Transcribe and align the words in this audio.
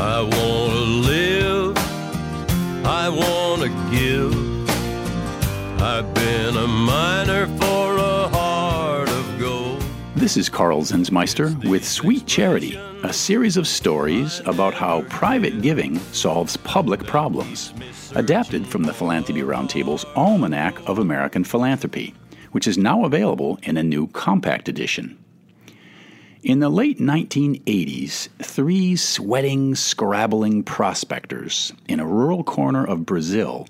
I 0.00 0.22
wanna 0.22 0.80
live, 1.10 1.76
I 2.86 3.10
wanna 3.10 3.68
give. 3.90 4.32
I've 5.78 6.14
been 6.14 6.56
a 6.56 6.66
miner 6.66 7.46
for 7.58 7.98
a 7.98 8.28
heart 8.28 9.10
of 9.10 9.38
gold. 9.38 9.84
This 10.16 10.38
is 10.38 10.48
Karl 10.48 10.80
Zinsmeister 10.80 11.52
with 11.68 11.86
Sweet 11.86 12.26
Charity, 12.26 12.76
a 13.02 13.12
series 13.12 13.58
of 13.58 13.68
stories 13.68 14.40
about 14.46 14.72
how 14.72 15.02
private 15.10 15.60
giving 15.60 15.98
solves 16.12 16.56
public 16.56 17.04
problems, 17.04 17.74
adapted 18.14 18.66
from 18.66 18.84
the 18.84 18.94
Philanthropy 18.94 19.42
Roundtable's 19.42 20.06
Almanac 20.16 20.80
of 20.88 20.98
American 20.98 21.44
Philanthropy, 21.44 22.14
which 22.52 22.66
is 22.66 22.78
now 22.78 23.04
available 23.04 23.58
in 23.64 23.76
a 23.76 23.82
new 23.82 24.06
compact 24.06 24.66
edition. 24.66 25.18
In 26.42 26.60
the 26.60 26.70
late 26.70 26.98
1980s, 26.98 28.30
three 28.38 28.96
sweating, 28.96 29.74
scrabbling 29.74 30.62
prospectors 30.62 31.70
in 31.86 32.00
a 32.00 32.06
rural 32.06 32.44
corner 32.44 32.82
of 32.82 33.04
Brazil 33.04 33.66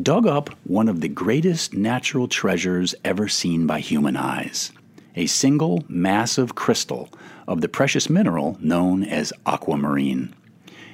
dug 0.00 0.24
up 0.28 0.50
one 0.62 0.88
of 0.88 1.00
the 1.00 1.08
greatest 1.08 1.74
natural 1.74 2.28
treasures 2.28 2.94
ever 3.04 3.26
seen 3.26 3.66
by 3.66 3.80
human 3.80 4.16
eyes 4.16 4.70
a 5.16 5.26
single 5.26 5.84
massive 5.88 6.54
crystal 6.54 7.10
of 7.48 7.60
the 7.60 7.68
precious 7.68 8.08
mineral 8.08 8.56
known 8.60 9.02
as 9.02 9.32
aquamarine. 9.44 10.32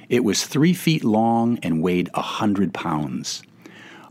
It 0.09 0.23
was 0.23 0.45
three 0.45 0.73
feet 0.73 1.03
long 1.03 1.59
and 1.61 1.83
weighed 1.83 2.09
a 2.15 2.23
hundred 2.23 2.73
pounds. 2.73 3.43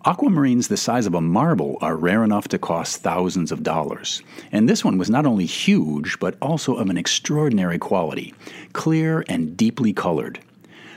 Aquamarines 0.09 0.69
the 0.69 0.79
size 0.79 1.05
of 1.05 1.13
a 1.13 1.21
marble 1.21 1.77
are 1.83 1.95
rare 1.95 2.25
enough 2.25 2.49
to 2.49 2.59
cost 2.59 3.03
thousands 3.03 3.53
of 3.53 3.63
dollars, 3.63 4.23
and 4.51 4.67
this 4.67 4.83
one 4.83 4.97
was 4.97 5.11
not 5.11 5.27
only 5.27 5.45
huge 5.45 6.19
but 6.19 6.35
also 6.41 6.77
of 6.77 6.89
an 6.89 6.97
extraordinary 6.97 7.79
quality, 7.79 8.33
clear 8.73 9.23
and 9.29 9.55
deeply 9.55 9.93
colored. 9.93 10.41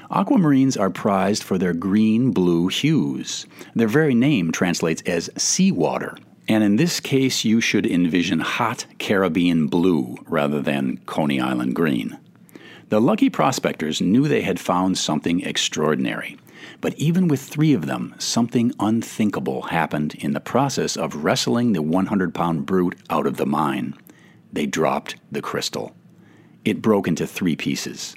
Aquamarines 0.09 0.80
are 0.80 0.90
prized 0.90 1.44
for 1.44 1.58
their 1.58 1.73
green 1.73 2.31
blue 2.31 2.70
hues. 2.70 3.45
Their 3.76 3.90
very 3.90 4.16
name 4.16 4.53
translates 4.53 5.02
as 5.02 5.30
seawater, 5.36 6.18
and 6.48 6.64
in 6.64 6.78
this 6.78 7.02
case, 7.02 7.44
you 7.44 7.59
should 7.59 7.86
envision 7.86 8.40
hot 8.40 8.86
Caribbean 8.98 9.68
blue 9.68 10.16
rather 10.25 10.62
than 10.62 11.00
Coney 11.06 11.42
Island 11.42 11.75
green. 11.75 12.18
The 12.88 13.02
lucky 13.02 13.30
prospectors 13.30 14.00
knew 14.00 14.30
they 14.30 14.44
had 14.44 14.58
found 14.58 14.98
something 14.98 15.42
extraordinary. 15.42 16.38
But 16.80 16.94
even 16.95 17.28
with 17.28 17.42
three 17.42 17.73
of 17.73 17.86
them, 17.86 18.16
something 18.17 18.73
unthinkable 18.80 19.64
happened 19.64 20.16
in 20.16 20.34
the 20.34 20.40
process 20.40 20.95
of 20.98 21.23
wrestling 21.23 21.73
the 21.73 21.81
100 21.81 22.34
pound 22.34 22.66
brute 22.66 22.98
out 23.09 23.26
of 23.26 23.38
the 23.38 23.45
mine. 23.45 23.95
They 24.53 24.66
dropped 24.66 25.16
the 25.31 25.42
crystal. 25.42 25.95
It 26.66 26.81
broke 26.81 27.08
into 27.08 27.26
three 27.26 27.56
pieces. 27.56 28.16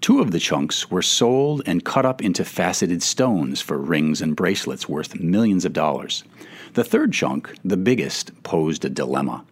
Two 0.00 0.20
of 0.20 0.30
the 0.30 0.40
chunks 0.40 0.90
were 0.90 1.02
sold 1.02 1.62
and 1.66 1.84
cut 1.84 2.06
up 2.06 2.22
into 2.22 2.44
faceted 2.44 3.02
stones 3.02 3.60
for 3.60 3.76
rings 3.76 4.22
and 4.22 4.34
bracelets 4.34 4.88
worth 4.88 5.20
millions 5.20 5.66
of 5.66 5.74
dollars. 5.74 6.24
The 6.72 6.84
third 6.84 7.12
chunk, 7.12 7.54
the 7.64 7.76
biggest, 7.76 8.42
posed 8.42 8.84
a 8.84 8.88
dilemma. 8.88 9.44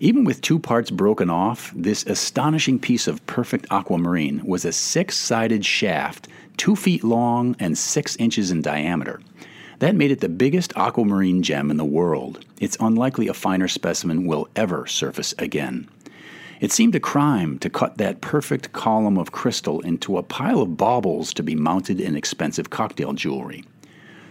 Even 0.00 0.24
with 0.24 0.40
two 0.40 0.58
parts 0.58 0.90
broken 0.90 1.30
off, 1.30 1.72
this 1.76 2.04
astonishing 2.06 2.78
piece 2.78 3.06
of 3.06 3.24
perfect 3.26 3.66
aquamarine 3.70 4.44
was 4.44 4.64
a 4.64 4.72
six 4.72 5.16
sided 5.16 5.64
shaft, 5.64 6.28
two 6.58 6.76
feet 6.76 7.02
long 7.02 7.56
and 7.58 7.78
six 7.78 8.16
inches 8.16 8.50
in 8.50 8.60
diameter. 8.60 9.20
That 9.78 9.94
made 9.94 10.10
it 10.10 10.20
the 10.20 10.28
biggest 10.28 10.72
aquamarine 10.76 11.42
gem 11.42 11.70
in 11.70 11.76
the 11.76 11.84
world. 11.84 12.44
It's 12.60 12.76
unlikely 12.80 13.28
a 13.28 13.34
finer 13.34 13.68
specimen 13.68 14.26
will 14.26 14.48
ever 14.56 14.86
surface 14.86 15.34
again. 15.38 15.88
It 16.60 16.72
seemed 16.72 16.96
a 16.96 17.00
crime 17.00 17.60
to 17.60 17.70
cut 17.70 17.98
that 17.98 18.20
perfect 18.20 18.72
column 18.72 19.16
of 19.16 19.30
crystal 19.30 19.80
into 19.82 20.18
a 20.18 20.24
pile 20.24 20.60
of 20.60 20.76
baubles 20.76 21.32
to 21.34 21.44
be 21.44 21.54
mounted 21.54 22.00
in 22.00 22.16
expensive 22.16 22.70
cocktail 22.70 23.12
jewelry. 23.12 23.64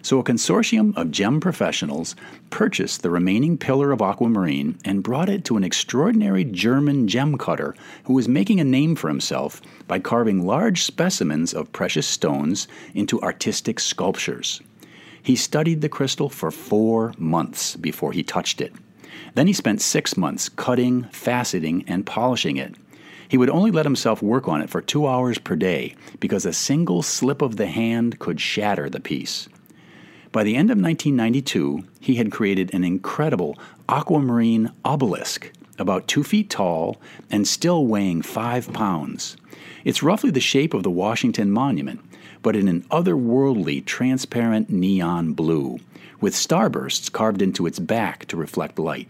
So 0.02 0.20
a 0.20 0.24
consortium 0.24 0.96
of 0.96 1.12
gem 1.12 1.40
professionals 1.40 2.16
purchased 2.50 3.02
the 3.02 3.10
remaining 3.10 3.58
pillar 3.58 3.92
of 3.92 4.02
aquamarine 4.02 4.78
and 4.86 5.04
brought 5.04 5.30
it 5.30 5.44
to 5.46 5.58
an 5.58 5.64
extraordinary 5.64 6.44
German 6.44 7.08
gem 7.08 7.38
cutter 7.38 7.76
who 8.06 8.14
was 8.14 8.28
making 8.28 8.60
a 8.60 8.64
name 8.64 8.96
for 8.96 9.10
himself 9.10 9.62
by 9.88 10.00
carving 10.00 10.46
large 10.46 10.84
specimens 10.84 11.54
of 11.54 11.72
precious 11.74 12.08
stones 12.08 12.68
into 12.94 13.22
artistic 13.22 13.80
sculptures. 13.80 14.62
He 15.22 15.36
studied 15.36 15.82
the 15.82 15.90
crystal 15.90 16.30
for 16.30 16.52
four 16.52 17.14
months 17.18 17.76
before 17.76 18.14
he 18.14 18.24
touched 18.24 18.62
it. 18.62 18.74
Then 19.36 19.48
he 19.48 19.54
spent 19.54 19.82
six 19.82 20.16
months 20.16 20.48
cutting, 20.48 21.04
faceting, 21.12 21.84
and 21.88 22.06
polishing 22.06 22.58
it. 22.58 22.76
He 23.28 23.38
would 23.38 23.50
only 23.50 23.72
let 23.72 23.86
himself 23.86 24.22
work 24.22 24.48
on 24.48 24.62
it 24.62 24.70
for 24.70 24.82
two 24.82 25.06
hours 25.06 25.38
per 25.38 25.56
day 25.56 25.96
because 26.20 26.46
a 26.46 26.54
single 26.54 27.02
slip 27.02 27.42
of 27.42 27.58
the 27.58 27.68
hand 27.68 28.20
could 28.20 28.40
shatter 28.40 28.90
the 28.90 29.02
piece. 29.02 29.50
By 30.38 30.44
the 30.44 30.56
end 30.56 30.70
of 30.70 30.78
1992, 30.78 31.84
he 32.00 32.18
had 32.18 32.32
created 32.32 32.72
an 32.72 32.84
incredible 32.84 33.58
aquamarine 33.90 34.72
obelisk, 34.86 35.52
about 35.80 36.08
two 36.08 36.24
feet 36.24 36.52
tall 36.52 37.02
and 37.32 37.48
still 37.48 37.88
weighing 37.88 38.22
five 38.22 38.72
pounds. 38.72 39.36
It's 39.84 40.04
roughly 40.04 40.30
the 40.30 40.40
shape 40.40 40.76
of 40.76 40.84
the 40.84 40.92
Washington 40.92 41.50
Monument, 41.50 42.02
but 42.44 42.56
in 42.56 42.68
an 42.68 42.84
otherworldly 42.92 43.84
transparent 43.84 44.70
neon 44.70 45.34
blue, 45.34 45.80
with 46.22 46.36
starbursts 46.36 47.12
carved 47.12 47.42
into 47.42 47.66
its 47.66 47.80
back 47.80 48.28
to 48.28 48.38
reflect 48.38 48.78
light. 48.78 49.10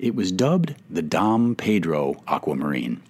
It 0.00 0.16
was 0.16 0.32
dubbed 0.32 0.74
the 0.90 1.02
Dom 1.02 1.54
Pedro 1.54 2.20
Aquamarine. 2.26 3.00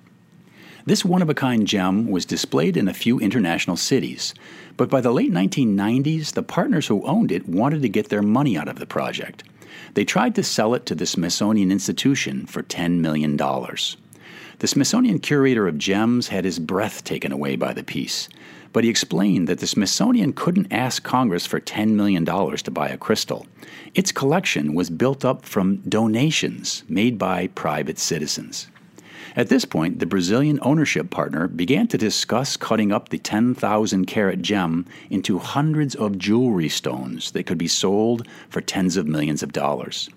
This 0.87 1.03
one 1.03 1.22
of 1.22 1.31
a 1.31 1.34
kind 1.34 1.67
gem 1.67 2.11
was 2.11 2.27
displayed 2.27 2.77
in 2.77 2.89
a 2.89 2.93
few 2.93 3.19
international 3.19 3.78
cities, 3.78 4.34
but 4.77 4.91
by 4.91 5.00
the 5.00 5.12
late 5.12 5.33
1990s, 5.33 6.33
the 6.34 6.43
partners 6.43 6.89
who 6.89 7.06
owned 7.06 7.33
it 7.33 7.49
wanted 7.49 7.81
to 7.81 7.89
get 7.89 8.11
their 8.11 8.21
money 8.21 8.59
out 8.59 8.69
of 8.69 8.78
the 8.78 8.84
project. 8.84 9.44
They 9.94 10.05
tried 10.05 10.34
to 10.34 10.43
sell 10.43 10.75
it 10.75 10.84
to 10.87 10.94
the 10.94 11.06
Smithsonian 11.06 11.73
Institution 11.73 12.44
for 12.44 12.62
$10 12.62 13.00
million. 13.00 13.34
The 13.39 14.67
Smithsonian 14.67 15.21
curator 15.21 15.67
of 15.67 15.78
gems 15.78 16.28
had 16.28 16.44
his 16.44 16.59
breath 16.59 17.03
taken 17.03 17.33
away 17.33 17.56
by 17.56 17.73
the 17.73 17.83
piece, 17.83 18.28
but 18.75 18.84
he 18.84 18.91
explained 18.91 19.49
that 19.49 19.61
the 19.61 19.67
Smithsonian 19.67 20.34
couldn't 20.34 20.71
ask 20.71 21.03
Congress 21.03 21.47
for 21.47 21.61
$10 21.61 21.93
million 21.93 22.27
to 22.27 22.71
buy 22.71 22.89
a 22.91 22.99
crystal. 22.99 23.47
Its 23.94 24.12
collection 24.12 24.75
was 24.75 24.91
built 24.91 25.25
up 25.25 25.47
from 25.47 25.78
donations 25.89 26.84
made 26.91 27.17
by 27.17 27.47
private 27.47 27.99
citizens. 27.99 28.67
At 29.37 29.49
this 29.49 29.65
point, 29.65 29.99
the 29.99 30.07
Brazilian 30.07 30.59
ownership 30.62 31.11
partner 31.11 31.49
began 31.49 31.89
to 31.89 31.99
discuss 31.99 32.57
cutting 32.57 32.93
up 32.93 33.09
the 33.09 33.19
10,000 33.19 34.07
carat 34.07 34.43
gem 34.43 34.87
into 35.11 35.39
hundreds 35.39 35.95
of 35.95 36.19
jewelry 36.19 36.69
stones 36.69 37.31
that 37.33 37.45
could 37.45 37.59
be 37.59 37.69
sold 37.69 38.27
for 38.49 38.61
tens 38.61 38.97
of 38.97 39.07
millions 39.07 39.43
of 39.43 39.53
dollars. 39.53 40.09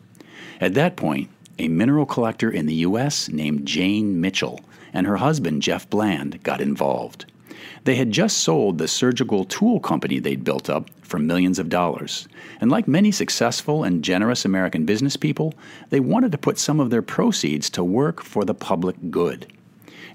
At 0.60 0.74
that 0.74 0.96
point, 0.96 1.30
a 1.60 1.68
mineral 1.68 2.06
collector 2.06 2.52
in 2.52 2.66
the 2.66 2.76
U.S. 2.76 3.30
named 3.30 3.66
Jane 3.66 4.22
Mitchell 4.22 4.62
and 4.94 5.08
her 5.08 5.18
husband 5.18 5.62
Jeff 5.62 5.90
Bland 5.90 6.42
got 6.44 6.62
involved. 6.62 7.26
They 7.84 7.96
had 7.96 8.12
just 8.12 8.38
sold 8.38 8.78
the 8.78 8.88
surgical 8.88 9.46
tool 9.46 9.80
company 9.80 10.20
they'd 10.20 10.44
built 10.44 10.70
up 10.70 10.90
for 11.02 11.20
millions 11.20 11.60
of 11.60 11.70
dollars. 11.70 12.28
And 12.60 12.70
like 12.70 12.88
many 12.88 13.12
successful 13.12 13.84
and 13.84 14.04
generous 14.04 14.46
American 14.46 14.86
business 14.86 15.16
people, 15.16 15.54
they 15.90 16.00
wanted 16.00 16.32
to 16.34 16.38
put 16.38 16.60
some 16.60 16.80
of 16.80 16.90
their 16.90 17.02
proceeds 17.02 17.70
to 17.72 17.84
work 17.84 18.22
for 18.22 18.44
the 18.44 18.54
public 18.54 18.96
good. 19.10 19.48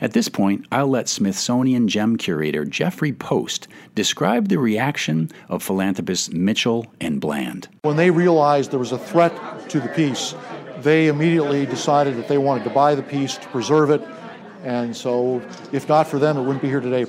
At 0.03 0.15
this 0.15 0.29
point, 0.29 0.67
I'll 0.73 0.89
let 0.89 1.09
Smithsonian 1.09 1.87
gem 1.87 2.17
curator 2.17 2.65
Jeffrey 2.65 3.13
Post 3.13 3.69
describe 3.95 4.49
the 4.49 4.59
reaction 4.59 5.31
of 5.49 5.63
philanthropists 5.63 6.33
Mitchell 6.33 6.87
and 7.01 7.21
Bland. 7.21 7.69
When 7.83 7.97
they 7.97 8.11
realized 8.11 8.73
there 8.73 8.81
was 8.81 8.91
a 8.91 8.99
threat 8.99 9.33
to 9.69 9.79
the 9.79 9.89
piece, 9.89 10.35
they 10.81 11.07
immediately 11.07 11.67
decided 11.67 12.17
that 12.17 12.27
they 12.27 12.39
wanted 12.39 12.65
to 12.65 12.71
buy 12.71 12.97
the 12.97 13.03
piece 13.03 13.37
to 13.37 13.49
preserve 13.51 13.91
it. 13.91 14.03
And 14.63 14.97
so, 14.97 15.43
if 15.73 15.89
not 15.89 16.07
for 16.07 16.19
them, 16.19 16.37
it 16.37 16.43
wouldn't 16.43 16.63
be 16.63 16.69
here 16.69 16.81
today. 16.81 17.07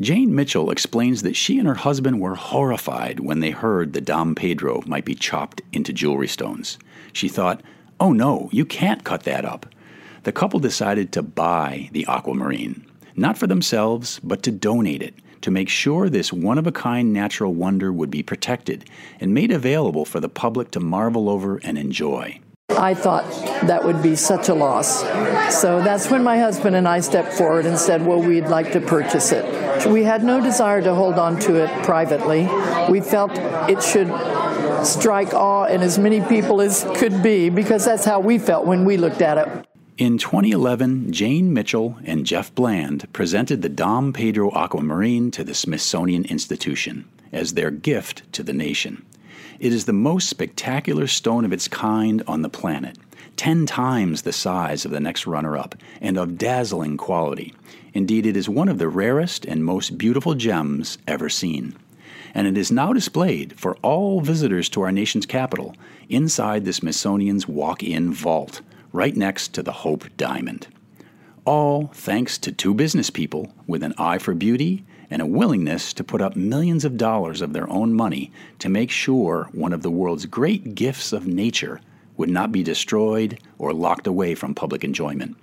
Jane 0.00 0.34
Mitchell 0.34 0.70
explains 0.70 1.22
that 1.22 1.36
she 1.36 1.58
and 1.58 1.68
her 1.68 1.74
husband 1.74 2.20
were 2.20 2.34
horrified 2.34 3.20
when 3.20 3.40
they 3.40 3.50
heard 3.50 3.92
the 3.92 4.00
Dom 4.00 4.34
Pedro 4.34 4.82
might 4.86 5.04
be 5.04 5.14
chopped 5.14 5.60
into 5.72 5.92
jewelry 5.92 6.28
stones. 6.28 6.78
She 7.12 7.28
thought, 7.28 7.62
oh 7.98 8.12
no, 8.12 8.48
you 8.50 8.64
can't 8.64 9.04
cut 9.04 9.24
that 9.24 9.44
up. 9.44 9.66
The 10.22 10.32
couple 10.32 10.58
decided 10.60 11.12
to 11.12 11.22
buy 11.22 11.90
the 11.92 12.06
aquamarine, 12.06 12.86
not 13.14 13.36
for 13.36 13.46
themselves, 13.46 14.20
but 14.22 14.42
to 14.44 14.50
donate 14.50 15.02
it, 15.02 15.14
to 15.42 15.50
make 15.50 15.68
sure 15.68 16.08
this 16.08 16.32
one 16.32 16.58
of 16.58 16.66
a 16.66 16.72
kind 16.72 17.12
natural 17.12 17.52
wonder 17.52 17.92
would 17.92 18.10
be 18.10 18.22
protected 18.22 18.88
and 19.20 19.34
made 19.34 19.50
available 19.50 20.04
for 20.04 20.20
the 20.20 20.28
public 20.28 20.70
to 20.70 20.80
marvel 20.80 21.28
over 21.28 21.58
and 21.58 21.76
enjoy. 21.76 22.40
I 22.78 22.94
thought 22.94 23.24
that 23.66 23.84
would 23.84 24.02
be 24.02 24.16
such 24.16 24.48
a 24.48 24.54
loss. 24.54 25.00
So 25.54 25.82
that's 25.82 26.10
when 26.10 26.22
my 26.22 26.38
husband 26.38 26.76
and 26.76 26.86
I 26.88 27.00
stepped 27.00 27.32
forward 27.32 27.66
and 27.66 27.78
said, 27.78 28.04
Well, 28.04 28.22
we'd 28.22 28.46
like 28.46 28.72
to 28.72 28.80
purchase 28.80 29.32
it. 29.32 29.86
We 29.86 30.04
had 30.04 30.24
no 30.24 30.40
desire 30.40 30.82
to 30.82 30.94
hold 30.94 31.14
on 31.14 31.38
to 31.40 31.56
it 31.56 31.70
privately. 31.84 32.48
We 32.90 33.00
felt 33.00 33.32
it 33.68 33.82
should 33.82 34.08
strike 34.84 35.34
awe 35.34 35.64
in 35.64 35.82
as 35.82 35.98
many 35.98 36.20
people 36.20 36.60
as 36.60 36.86
could 36.94 37.22
be 37.22 37.50
because 37.50 37.84
that's 37.84 38.04
how 38.04 38.20
we 38.20 38.38
felt 38.38 38.66
when 38.66 38.84
we 38.84 38.96
looked 38.96 39.22
at 39.22 39.38
it. 39.38 39.66
In 39.98 40.16
2011, 40.16 41.12
Jane 41.12 41.52
Mitchell 41.52 41.98
and 42.04 42.24
Jeff 42.24 42.54
Bland 42.54 43.12
presented 43.12 43.60
the 43.60 43.68
Dom 43.68 44.14
Pedro 44.14 44.50
Aquamarine 44.52 45.30
to 45.32 45.44
the 45.44 45.52
Smithsonian 45.52 46.24
Institution 46.24 47.06
as 47.32 47.52
their 47.52 47.70
gift 47.70 48.30
to 48.32 48.42
the 48.42 48.54
nation. 48.54 49.04
It 49.58 49.72
is 49.72 49.84
the 49.84 49.92
most 49.92 50.28
spectacular 50.28 51.06
stone 51.06 51.44
of 51.44 51.52
its 51.52 51.68
kind 51.68 52.22
on 52.26 52.42
the 52.42 52.48
planet. 52.48 52.96
10 53.36 53.64
times 53.64 54.22
the 54.22 54.32
size 54.32 54.84
of 54.84 54.90
the 54.90 55.00
next 55.00 55.26
runner 55.26 55.56
up, 55.56 55.74
and 56.00 56.18
of 56.18 56.36
dazzling 56.36 56.96
quality. 56.96 57.54
Indeed, 57.94 58.26
it 58.26 58.36
is 58.36 58.48
one 58.48 58.68
of 58.68 58.78
the 58.78 58.88
rarest 58.88 59.44
and 59.46 59.64
most 59.64 59.96
beautiful 59.96 60.34
gems 60.34 60.98
ever 61.08 61.28
seen. 61.28 61.74
And 62.34 62.46
it 62.46 62.58
is 62.58 62.70
now 62.70 62.92
displayed 62.92 63.58
for 63.58 63.76
all 63.76 64.20
visitors 64.20 64.68
to 64.70 64.82
our 64.82 64.92
nation's 64.92 65.26
capital 65.26 65.74
inside 66.08 66.64
the 66.64 66.72
Smithsonian's 66.72 67.48
walk 67.48 67.82
in 67.82 68.12
vault, 68.12 68.60
right 68.92 69.16
next 69.16 69.54
to 69.54 69.62
the 69.62 69.72
Hope 69.72 70.04
Diamond. 70.16 70.66
All 71.44 71.90
thanks 71.94 72.36
to 72.38 72.52
two 72.52 72.74
business 72.74 73.10
people 73.10 73.52
with 73.66 73.82
an 73.82 73.94
eye 73.96 74.18
for 74.18 74.34
beauty 74.34 74.84
and 75.10 75.20
a 75.20 75.26
willingness 75.26 75.92
to 75.92 76.04
put 76.04 76.20
up 76.20 76.36
millions 76.36 76.84
of 76.84 76.96
dollars 76.96 77.40
of 77.42 77.52
their 77.52 77.68
own 77.68 77.92
money 77.92 78.30
to 78.58 78.68
make 78.68 78.90
sure 78.90 79.48
one 79.52 79.72
of 79.72 79.82
the 79.82 79.90
world's 79.90 80.26
great 80.26 80.74
gifts 80.74 81.12
of 81.12 81.26
nature 81.26 81.80
would 82.16 82.30
not 82.30 82.52
be 82.52 82.62
destroyed 82.62 83.40
or 83.58 83.72
locked 83.72 84.06
away 84.06 84.34
from 84.34 84.54
public 84.54 84.84
enjoyment. 84.84 85.36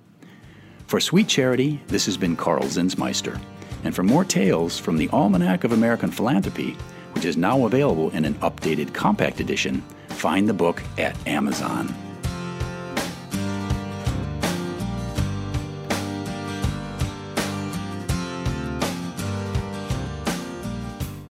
For 0.86 1.00
Sweet 1.00 1.28
Charity, 1.28 1.82
this 1.88 2.06
has 2.06 2.16
been 2.16 2.36
Karl 2.36 2.62
Zinsmeister. 2.62 3.38
And 3.84 3.94
for 3.94 4.02
more 4.02 4.24
tales 4.24 4.78
from 4.78 4.96
the 4.96 5.08
Almanac 5.10 5.64
of 5.64 5.72
American 5.72 6.10
Philanthropy, 6.10 6.76
which 7.12 7.24
is 7.24 7.36
now 7.36 7.66
available 7.66 8.10
in 8.10 8.24
an 8.24 8.34
updated 8.36 8.94
compact 8.94 9.40
edition, 9.40 9.82
find 10.08 10.48
the 10.48 10.54
book 10.54 10.82
at 10.98 11.16
Amazon. 11.26 11.94